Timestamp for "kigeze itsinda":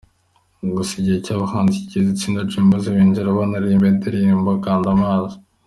1.83-2.47